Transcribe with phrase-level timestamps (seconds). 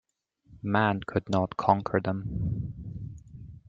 [0.63, 3.13] Man could not conquer them.